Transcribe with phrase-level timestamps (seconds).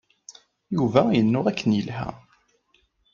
[0.75, 2.09] Yuba yennuɣ akken yelha.